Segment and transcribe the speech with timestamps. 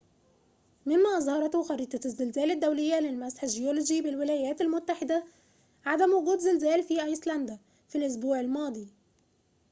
[0.85, 5.23] مما أظهرته خريطة الزلازل الدولية للمسح الجيولوجي بالولايات المتحدة
[5.85, 8.87] عدم وجود زلازل في أيسلندا في الأسبوع الماضي